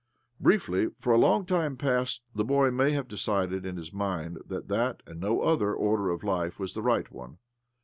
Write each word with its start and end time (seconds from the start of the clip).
Briefly, 0.39 0.87
for 0.99 1.13
a 1.13 1.19
long 1.19 1.45
time 1.45 1.77
past 1.77 2.23
the 2.33 2.43
boy 2.43 2.71
may 2.71 2.89
have 2.93 3.07
decided 3.07 3.67
in 3.67 3.77
his 3.77 3.93
mind 3.93 4.39
that 4.47 4.67
that, 4.67 5.03
and 5.05 5.19
no 5.19 5.41
other, 5.41 5.75
order 5.75 6.09
of 6.09 6.23
life 6.23 6.59
was 6.59 6.73
the 6.73 6.81
right 6.81 7.11
one. 7.11 7.37